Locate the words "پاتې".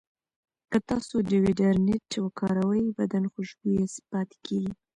4.11-4.37